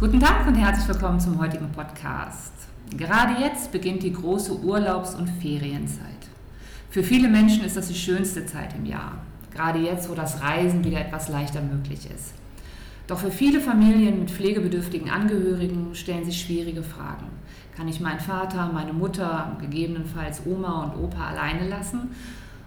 Guten 0.00 0.20
Tag 0.20 0.46
und 0.46 0.54
herzlich 0.54 0.86
willkommen 0.86 1.18
zum 1.18 1.40
heutigen 1.40 1.72
Podcast. 1.72 2.52
Gerade 2.96 3.42
jetzt 3.42 3.72
beginnt 3.72 4.04
die 4.04 4.12
große 4.12 4.56
Urlaubs- 4.60 5.16
und 5.16 5.26
Ferienzeit. 5.26 6.28
Für 6.88 7.02
viele 7.02 7.26
Menschen 7.26 7.64
ist 7.64 7.76
das 7.76 7.88
die 7.88 7.96
schönste 7.96 8.46
Zeit 8.46 8.76
im 8.76 8.86
Jahr. 8.86 9.14
Gerade 9.52 9.80
jetzt, 9.80 10.08
wo 10.08 10.14
das 10.14 10.40
Reisen 10.40 10.84
wieder 10.84 11.00
etwas 11.00 11.28
leichter 11.28 11.60
möglich 11.62 12.08
ist. 12.14 12.34
Doch 13.08 13.18
für 13.18 13.32
viele 13.32 13.60
Familien 13.60 14.20
mit 14.20 14.30
pflegebedürftigen 14.30 15.10
Angehörigen 15.10 15.92
stellen 15.96 16.24
sich 16.24 16.42
schwierige 16.42 16.84
Fragen. 16.84 17.26
Kann 17.76 17.88
ich 17.88 17.98
meinen 17.98 18.20
Vater, 18.20 18.70
meine 18.72 18.92
Mutter, 18.92 19.56
gegebenenfalls 19.60 20.42
Oma 20.46 20.84
und 20.84 21.02
Opa 21.02 21.26
alleine 21.26 21.68
lassen? 21.68 22.14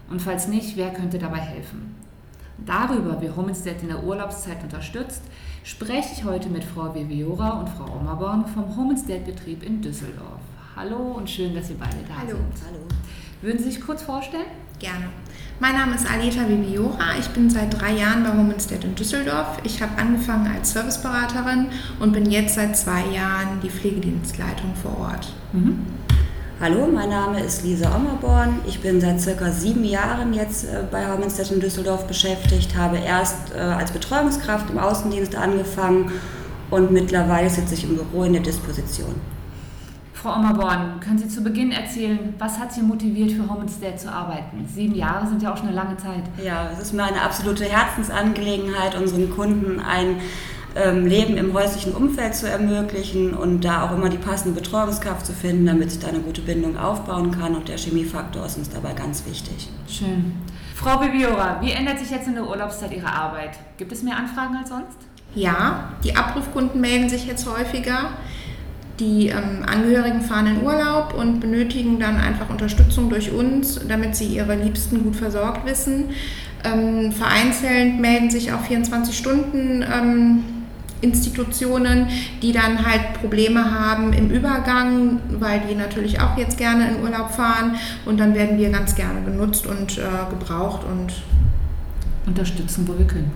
Und 0.10 0.22
falls 0.22 0.50
nicht, 0.50 0.76
wer 0.76 0.92
könnte 0.92 1.18
dabei 1.18 1.40
helfen? 1.40 1.96
Darüber, 2.58 3.22
wie 3.22 3.30
Homestead 3.30 3.82
in 3.82 3.88
der 3.88 4.04
Urlaubszeit 4.04 4.62
unterstützt, 4.64 5.22
spreche 5.64 6.10
ich 6.14 6.24
heute 6.24 6.50
mit 6.50 6.64
Frau 6.64 6.94
Viviora 6.94 7.60
und 7.60 7.70
Frau 7.70 7.98
Ommerborn 8.00 8.46
vom 8.46 8.76
Homestead-Betrieb 8.76 9.64
in 9.64 9.82
Düsseldorf. 9.82 10.42
Hallo 10.76 11.14
und 11.18 11.30
schön, 11.30 11.54
dass 11.56 11.68
Sie 11.68 11.76
beide 11.76 11.98
da 12.08 12.16
Hallo. 12.20 12.38
sind. 12.38 12.66
Hallo. 12.66 12.80
Würden 13.42 13.58
Sie 13.58 13.72
sich 13.72 13.82
kurz 13.82 14.04
vorstellen? 14.04 14.46
Gerne. 14.80 15.10
Mein 15.60 15.76
Name 15.76 15.96
ist 15.96 16.10
Aleta 16.10 16.48
Viviora. 16.48 17.18
Ich 17.20 17.28
bin 17.30 17.50
seit 17.50 17.80
drei 17.80 17.94
Jahren 17.94 18.24
bei 18.24 18.36
Womenstead 18.36 18.84
in 18.84 18.96
Düsseldorf. 18.96 19.60
Ich 19.64 19.82
habe 19.82 19.96
angefangen 20.00 20.48
als 20.56 20.74
Serviceberaterin 20.74 21.68
und 22.00 22.14
bin 22.14 22.30
jetzt 22.32 22.56
seit 22.56 22.76
zwei 22.76 23.06
Jahren 23.08 23.60
die 23.62 23.70
Pflegedienstleitung 23.70 24.74
vor 24.76 24.98
Ort. 25.00 25.34
Mhm. 25.54 25.86
Hallo, 26.62 26.86
mein 26.86 27.10
Name 27.10 27.40
ist 27.40 27.64
Lisa 27.64 27.96
Ommerborn. 27.96 28.60
Ich 28.68 28.82
bin 28.82 29.02
seit 29.02 29.20
circa 29.20 29.50
sieben 29.50 29.84
Jahren 29.84 30.32
jetzt 30.32 30.66
äh, 30.66 30.84
bei 30.92 31.08
Hormenstedt 31.08 31.50
in 31.50 31.60
Düsseldorf 31.60 32.06
beschäftigt, 32.06 32.78
habe 32.78 32.98
erst 32.98 33.52
äh, 33.56 33.58
als 33.58 33.90
Betreuungskraft 33.90 34.70
im 34.70 34.78
Außendienst 34.78 35.36
angefangen 35.36 36.12
und 36.70 36.92
mittlerweile 36.92 37.50
sitze 37.50 37.74
ich 37.74 37.86
im 37.86 37.96
Büro 37.96 38.26
in 38.26 38.34
der 38.34 38.44
Disposition. 38.44 39.16
Frau 40.14 40.36
Ommerborn, 40.36 41.00
können 41.00 41.18
Sie 41.18 41.28
zu 41.28 41.42
Beginn 41.42 41.72
erzählen, 41.72 42.36
was 42.38 42.60
hat 42.60 42.72
Sie 42.72 42.84
motiviert, 42.84 43.32
für 43.32 43.50
Homestead 43.50 44.00
zu 44.00 44.12
arbeiten? 44.12 44.64
Sieben 44.72 44.94
Jahre 44.94 45.26
sind 45.26 45.42
ja 45.42 45.52
auch 45.52 45.58
schon 45.58 45.70
eine 45.70 45.76
lange 45.76 45.98
Zeit. 45.98 46.26
Ja, 46.46 46.70
es 46.72 46.80
ist 46.80 46.94
mir 46.94 47.06
eine 47.06 47.24
absolute 47.24 47.66
Herzensangelegenheit, 47.66 48.94
unseren 48.94 49.32
Kunden 49.32 49.80
ein 49.80 50.18
ähm, 50.76 51.06
Leben 51.06 51.38
im 51.38 51.54
häuslichen 51.54 51.94
Umfeld 51.94 52.36
zu 52.36 52.50
ermöglichen 52.50 53.34
und 53.34 53.66
da 53.66 53.84
auch 53.84 53.92
immer 53.92 54.10
die 54.10 54.18
passende 54.18 54.60
Betreuungskraft 54.60 55.26
zu 55.26 55.34
finden, 55.34 55.66
damit 55.66 55.92
sich 55.92 56.00
da 56.00 56.08
eine 56.08 56.20
gute 56.20 56.42
Bindung 56.42 56.78
aufbauen 56.78 57.32
kann. 57.32 57.56
Und 57.56 57.68
der 57.68 57.78
Chemiefaktor 57.78 58.46
ist 58.46 58.58
uns 58.58 58.70
dabei 58.70 58.94
ganz 58.94 59.26
wichtig. 59.26 59.70
Schön. 59.88 60.34
Frau 60.76 60.98
Bibiora, 60.98 61.60
wie 61.62 61.72
ändert 61.72 62.00
sich 62.00 62.10
jetzt 62.10 62.28
in 62.28 62.36
der 62.36 62.48
Urlaubszeit 62.48 62.92
Ihre 62.92 63.12
Arbeit? 63.12 63.52
Gibt 63.78 63.92
es 63.92 64.02
mehr 64.02 64.18
Anfragen 64.18 64.56
als 64.56 64.70
sonst? 64.70 64.98
Ja, 65.36 65.92
die 66.04 66.16
Abrufkunden 66.16 66.82
melden 66.82 67.10
sich 67.10 67.28
jetzt 67.28 67.48
häufiger. 67.48 68.12
Die 69.00 69.30
ähm, 69.30 69.66
Angehörigen 69.66 70.22
fahren 70.22 70.48
in 70.48 70.64
Urlaub 70.64 71.14
und 71.18 71.40
benötigen 71.40 72.00
dann 72.00 72.18
einfach 72.18 72.50
Unterstützung 72.50 73.10
durch 73.10 73.32
uns, 73.32 73.80
damit 73.88 74.16
sie 74.16 74.26
ihre 74.26 74.56
Liebsten 74.56 75.04
gut 75.04 75.16
versorgt 75.16 75.66
wissen. 75.66 76.10
Ähm, 76.64 77.12
vereinzelt 77.12 78.00
melden 78.00 78.30
sich 78.30 78.54
auch 78.54 78.62
24 78.62 79.18
Stunden 79.18 79.84
ähm, 79.84 80.44
Institutionen, 81.02 82.08
die 82.42 82.52
dann 82.52 82.86
halt 82.86 83.14
Probleme 83.20 83.72
haben 83.72 84.14
im 84.14 84.30
Übergang, 84.30 85.20
weil 85.40 85.62
die 85.62 85.76
natürlich 85.76 86.22
auch 86.22 86.38
jetzt 86.38 86.58
gerne 86.58 86.90
in 86.90 87.04
Urlaub 87.04 87.32
fahren 87.32 87.76
und 88.06 88.20
dann 88.20 88.36
werden 88.36 88.58
wir 88.58 88.70
ganz 88.70 88.96
gerne 88.96 89.22
genutzt 89.22 89.68
und 89.68 89.98
äh, 89.98 90.02
gebraucht 90.30 90.86
und 90.86 91.14
Unterstützen, 92.26 92.88
wo 92.88 92.98
wir 92.98 93.08
können. 93.08 93.32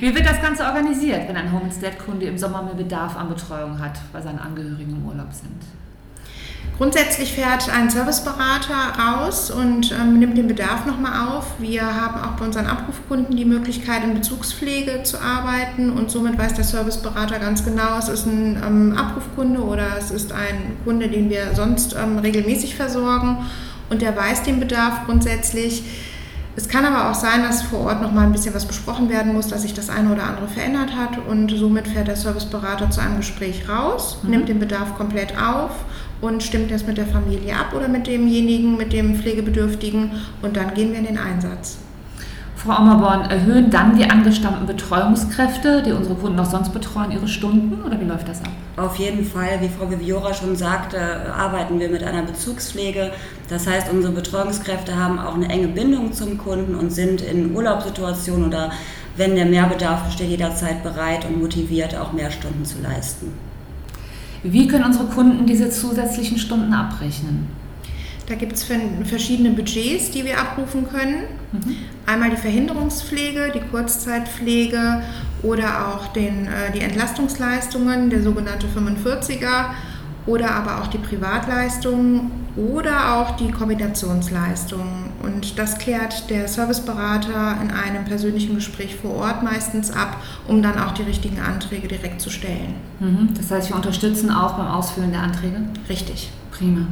Wie 0.00 0.14
wird 0.14 0.26
das 0.26 0.40
Ganze 0.40 0.64
organisiert, 0.64 1.28
wenn 1.28 1.36
ein 1.36 1.50
Homestead-Kunde 1.50 2.26
im 2.26 2.38
Sommer 2.38 2.62
mehr 2.62 2.74
Bedarf 2.74 3.16
an 3.16 3.28
Betreuung 3.28 3.78
hat, 3.80 3.98
weil 4.12 4.22
seine 4.22 4.40
Angehörigen 4.40 4.96
im 4.96 5.06
Urlaub 5.06 5.32
sind? 5.32 5.87
Grundsätzlich 6.78 7.32
fährt 7.32 7.68
ein 7.70 7.90
Serviceberater 7.90 8.92
raus 8.96 9.50
und 9.50 9.90
ähm, 9.90 10.20
nimmt 10.20 10.38
den 10.38 10.46
Bedarf 10.46 10.86
nochmal 10.86 11.28
auf. 11.28 11.54
Wir 11.58 11.82
haben 11.82 12.20
auch 12.20 12.38
bei 12.38 12.44
unseren 12.44 12.66
Abrufkunden 12.66 13.36
die 13.36 13.44
Möglichkeit, 13.44 14.04
in 14.04 14.14
Bezugspflege 14.14 15.02
zu 15.02 15.20
arbeiten 15.20 15.90
und 15.90 16.08
somit 16.08 16.38
weiß 16.38 16.54
der 16.54 16.62
Serviceberater 16.62 17.40
ganz 17.40 17.64
genau, 17.64 17.98
es 17.98 18.08
ist 18.08 18.26
ein 18.26 18.62
ähm, 18.64 18.96
Abrufkunde 18.96 19.60
oder 19.60 19.98
es 19.98 20.12
ist 20.12 20.30
ein 20.30 20.76
Kunde, 20.84 21.08
den 21.08 21.30
wir 21.30 21.52
sonst 21.56 21.96
ähm, 22.00 22.18
regelmäßig 22.18 22.76
versorgen 22.76 23.38
und 23.90 24.00
der 24.00 24.16
weiß 24.16 24.44
den 24.44 24.60
Bedarf 24.60 25.04
grundsätzlich. 25.04 25.82
Es 26.54 26.68
kann 26.68 26.84
aber 26.84 27.10
auch 27.10 27.14
sein, 27.14 27.42
dass 27.42 27.62
vor 27.62 27.86
Ort 27.86 28.02
noch 28.02 28.12
mal 28.12 28.22
ein 28.22 28.32
bisschen 28.32 28.54
was 28.54 28.66
besprochen 28.66 29.08
werden 29.08 29.32
muss, 29.32 29.48
dass 29.48 29.62
sich 29.62 29.74
das 29.74 29.90
eine 29.90 30.12
oder 30.12 30.22
andere 30.22 30.46
verändert 30.46 30.94
hat 30.96 31.18
und 31.26 31.50
somit 31.50 31.88
fährt 31.88 32.06
der 32.06 32.16
Serviceberater 32.16 32.88
zu 32.90 33.00
einem 33.00 33.16
Gespräch 33.16 33.68
raus, 33.68 34.18
mhm. 34.22 34.30
nimmt 34.30 34.48
den 34.48 34.60
Bedarf 34.60 34.96
komplett 34.96 35.36
auf 35.36 35.72
und 36.20 36.42
stimmt 36.42 36.70
das 36.70 36.86
mit 36.86 36.98
der 36.98 37.06
Familie 37.06 37.54
ab 37.54 37.72
oder 37.74 37.88
mit 37.88 38.06
demjenigen, 38.06 38.76
mit 38.76 38.92
dem 38.92 39.16
Pflegebedürftigen 39.16 40.10
und 40.42 40.56
dann 40.56 40.74
gehen 40.74 40.92
wir 40.92 40.98
in 40.98 41.06
den 41.06 41.18
Einsatz. 41.18 41.78
Frau 42.58 42.76
Ommerborn, 42.76 43.30
erhöhen 43.30 43.70
dann 43.70 43.96
die 43.96 44.10
angestammten 44.10 44.66
Betreuungskräfte, 44.66 45.80
die 45.80 45.92
unsere 45.92 46.16
Kunden 46.16 46.40
auch 46.40 46.50
sonst 46.50 46.72
betreuen, 46.72 47.12
ihre 47.12 47.28
Stunden 47.28 47.80
oder 47.86 48.00
wie 48.00 48.04
läuft 48.04 48.28
das 48.28 48.40
ab? 48.40 48.50
Auf 48.76 48.96
jeden 48.96 49.24
Fall, 49.24 49.60
wie 49.60 49.68
Frau 49.68 49.88
Viviora 49.88 50.34
schon 50.34 50.56
sagte, 50.56 50.98
arbeiten 51.32 51.78
wir 51.78 51.88
mit 51.88 52.02
einer 52.02 52.22
Bezugspflege. 52.22 53.12
Das 53.48 53.68
heißt, 53.68 53.92
unsere 53.92 54.12
Betreuungskräfte 54.12 54.96
haben 54.96 55.20
auch 55.20 55.36
eine 55.36 55.48
enge 55.48 55.68
Bindung 55.68 56.12
zum 56.12 56.36
Kunden 56.36 56.74
und 56.74 56.90
sind 56.90 57.20
in 57.20 57.54
Urlaubssituationen 57.54 58.48
oder 58.48 58.72
wenn 59.16 59.36
der 59.36 59.46
Mehrbedarf 59.46 60.06
besteht, 60.06 60.30
jederzeit 60.30 60.82
bereit 60.82 61.24
und 61.26 61.40
motiviert, 61.40 61.96
auch 61.96 62.12
mehr 62.12 62.32
Stunden 62.32 62.64
zu 62.64 62.80
leisten. 62.82 63.32
Wie 64.42 64.68
können 64.68 64.84
unsere 64.84 65.06
Kunden 65.06 65.46
diese 65.46 65.70
zusätzlichen 65.70 66.38
Stunden 66.38 66.72
abrechnen? 66.72 67.46
Da 68.28 68.34
gibt 68.34 68.52
es 68.52 68.66
verschiedene 69.04 69.50
Budgets, 69.50 70.10
die 70.10 70.24
wir 70.24 70.38
abrufen 70.38 70.86
können. 70.86 71.24
Mhm. 71.52 71.76
Einmal 72.04 72.28
die 72.30 72.36
Verhinderungspflege, 72.36 73.52
die 73.54 73.60
Kurzzeitpflege 73.60 75.02
oder 75.42 75.88
auch 75.88 76.08
den, 76.08 76.46
äh, 76.46 76.70
die 76.74 76.80
Entlastungsleistungen, 76.80 78.10
der 78.10 78.22
sogenannte 78.22 78.66
45er 78.66 79.70
oder 80.28 80.50
aber 80.50 80.80
auch 80.80 80.88
die 80.88 80.98
Privatleistungen 80.98 82.30
oder 82.56 83.16
auch 83.16 83.36
die 83.36 83.50
Kombinationsleistungen. 83.50 85.08
Und 85.22 85.58
das 85.58 85.78
klärt 85.78 86.28
der 86.28 86.46
Serviceberater 86.48 87.56
in 87.62 87.70
einem 87.70 88.04
persönlichen 88.04 88.54
Gespräch 88.54 88.96
vor 88.96 89.14
Ort 89.14 89.42
meistens 89.42 89.90
ab, 89.90 90.18
um 90.46 90.62
dann 90.62 90.78
auch 90.78 90.92
die 90.92 91.02
richtigen 91.02 91.40
Anträge 91.40 91.88
direkt 91.88 92.20
zu 92.20 92.30
stellen. 92.30 92.74
Mhm. 93.00 93.30
Das 93.36 93.50
heißt, 93.50 93.70
wir 93.70 93.76
unterstützen 93.76 94.30
auch 94.30 94.56
beim 94.56 94.68
Ausfüllen 94.68 95.12
der 95.12 95.22
Anträge? 95.22 95.60
Richtig. 95.88 96.30
Prima. 96.50 96.86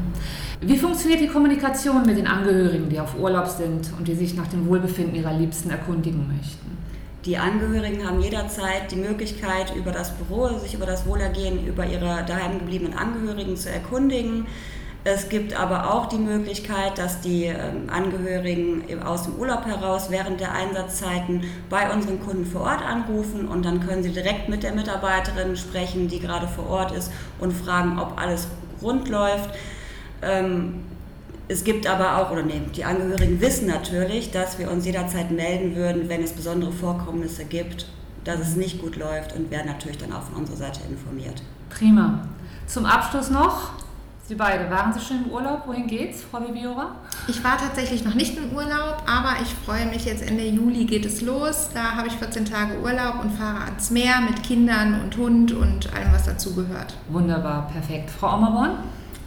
Wie 0.61 0.79
funktioniert 0.79 1.21
die 1.21 1.27
Kommunikation 1.27 2.07
mit 2.07 2.17
den 2.17 2.27
Angehörigen, 2.27 2.89
die 2.89 2.99
auf 2.99 3.19
Urlaub 3.19 3.47
sind 3.47 3.93
und 3.99 4.09
die 4.09 4.15
sich 4.15 4.35
nach 4.35 4.47
dem 4.47 4.67
Wohlbefinden 4.69 5.15
ihrer 5.15 5.37
Liebsten 5.37 5.71
erkundigen 5.71 6.27
möchten? 6.29 6.76
Die 7.27 7.39
Angehörigen 7.39 8.07
haben 8.07 8.21
jederzeit 8.21 8.93
die 8.93 8.97
Möglichkeit, 8.97 9.75
über 9.75 9.91
das 9.91 10.13
Büro, 10.13 10.61
sich 10.61 10.75
über 10.75 10.87
das 10.87 11.07
Wohlergehen 11.07 11.67
über 11.67 11.85
ihre 11.85 12.25
daheim 12.25 12.61
gebliebenen 12.61 12.97
Angehörigen 12.97 13.57
zu 13.57 13.69
erkundigen. 13.69 14.47
Es 15.03 15.29
gibt 15.29 15.59
aber 15.59 15.93
auch 15.93 16.07
die 16.07 16.19
Möglichkeit, 16.19 16.99
dass 16.99 17.21
die 17.21 17.47
ähm, 17.47 17.89
Angehörigen 17.89 19.03
aus 19.03 19.25
dem 19.25 19.35
Urlaub 19.35 19.65
heraus 19.67 20.09
während 20.11 20.41
der 20.41 20.53
Einsatzzeiten 20.53 21.43
bei 21.69 21.93
unseren 21.93 22.21
Kunden 22.21 22.47
vor 22.47 22.61
Ort 22.61 22.83
anrufen 22.83 23.49
und 23.49 23.65
dann 23.65 23.85
können 23.85 24.05
sie 24.05 24.13
direkt 24.13 24.49
mit 24.49 24.63
der 24.63 24.73
Mitarbeiterin 24.73 25.57
sprechen, 25.57 26.07
die 26.07 26.21
gerade 26.21 26.47
vor 26.47 26.69
Ort 26.69 26.93
ist 26.93 27.11
und 27.41 27.53
fragen, 27.53 27.99
ob 27.99 28.21
alles 28.21 28.47
rund 28.81 29.09
läuft. 29.09 29.51
Es 31.49 31.62
gibt 31.62 31.87
aber 31.87 32.19
auch, 32.19 32.33
oder 32.33 32.43
nee, 32.43 32.60
die 32.75 32.84
Angehörigen 32.84 33.41
wissen 33.41 33.69
natürlich, 33.69 34.33
dass 34.33 34.59
wir 34.59 34.71
uns 34.71 34.84
jederzeit 34.84 35.31
melden 35.31 35.77
würden, 35.77 36.09
wenn 36.09 36.22
es 36.22 36.33
besondere 36.33 36.72
Vorkommnisse 36.72 37.45
gibt, 37.45 37.87
dass 38.25 38.41
es 38.41 38.57
nicht 38.57 38.81
gut 38.81 38.97
läuft 38.97 39.34
und 39.37 39.51
werden 39.51 39.69
natürlich 39.69 39.98
dann 39.98 40.13
auch 40.13 40.22
von 40.22 40.41
unserer 40.41 40.57
Seite 40.57 40.81
informiert. 40.91 41.43
Prima. 41.71 42.27
Zum 42.66 42.84
Abschluss 42.84 43.31
noch, 43.31 43.71
Sie 44.28 44.34
beide, 44.34 44.69
waren 44.69 44.93
Sie 44.93 44.98
schon 44.98 45.25
im 45.25 45.31
Urlaub? 45.31 45.69
Wohin 45.69 45.87
geht's, 45.87 46.25
Frau 46.28 46.41
Bibiora? 46.41 46.97
Ich 47.28 47.45
war 47.45 47.57
tatsächlich 47.59 48.04
noch 48.04 48.15
nicht 48.15 48.37
im 48.37 48.51
Urlaub, 48.57 49.04
aber 49.07 49.41
ich 49.41 49.54
freue 49.65 49.87
mich, 49.87 50.04
jetzt 50.04 50.28
Ende 50.28 50.45
Juli 50.48 50.84
geht 50.84 51.07
es 51.07 51.21
los. 51.21 51.69
Da 51.72 51.93
habe 51.93 52.09
ich 52.09 52.15
14 52.15 52.45
Tage 52.45 52.81
Urlaub 52.81 53.22
und 53.22 53.31
fahre 53.31 53.66
ans 53.66 53.93
Meer 53.93 54.21
mit 54.22 54.43
Kindern 54.43 55.01
und 55.01 55.16
Hund 55.16 55.53
und 55.53 55.95
allem, 55.95 56.13
was 56.13 56.25
dazugehört. 56.25 56.97
Wunderbar, 57.09 57.69
perfekt. 57.72 58.10
Frau 58.10 58.34
Ommerborn? 58.34 58.78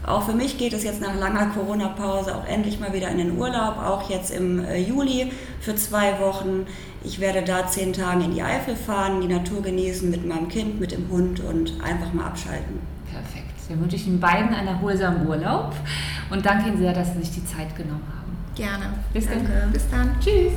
Auch 0.09 0.23
für 0.23 0.33
mich 0.33 0.57
geht 0.57 0.73
es 0.73 0.83
jetzt 0.83 1.01
nach 1.01 1.15
langer 1.15 1.51
Corona-Pause 1.53 2.35
auch 2.35 2.45
endlich 2.47 2.79
mal 2.79 2.91
wieder 2.93 3.09
in 3.09 3.19
den 3.19 3.37
Urlaub, 3.37 3.77
auch 3.77 4.09
jetzt 4.09 4.31
im 4.31 4.65
äh, 4.65 4.79
Juli 4.79 5.31
für 5.61 5.75
zwei 5.75 6.19
Wochen. 6.19 6.65
Ich 7.03 7.19
werde 7.19 7.43
da 7.43 7.67
zehn 7.67 7.93
Tage 7.93 8.23
in 8.23 8.33
die 8.33 8.41
Eifel 8.41 8.75
fahren, 8.75 9.21
die 9.21 9.27
Natur 9.27 9.61
genießen 9.61 10.09
mit 10.09 10.25
meinem 10.25 10.47
Kind, 10.47 10.79
mit 10.79 10.93
dem 10.93 11.07
Hund 11.11 11.41
und 11.41 11.79
einfach 11.83 12.11
mal 12.11 12.25
abschalten. 12.25 12.79
Perfekt. 13.11 13.53
Dann 13.69 13.79
wünsche 13.81 13.97
ich 13.97 14.07
Ihnen 14.07 14.19
beiden 14.19 14.51
einen 14.51 14.69
erholsamen 14.69 15.27
Urlaub 15.27 15.75
und 16.31 16.43
danke 16.43 16.69
Ihnen 16.69 16.79
sehr, 16.79 16.93
dass 16.93 17.13
Sie 17.13 17.19
sich 17.19 17.31
die 17.31 17.45
Zeit 17.45 17.75
genommen 17.75 18.07
haben. 18.11 18.35
Gerne. 18.55 18.85
Bis 19.13 19.27
danke. 19.27 19.51
dann. 19.51 19.71
Bis 19.71 19.89
dann. 19.91 20.15
Tschüss. 20.19 20.53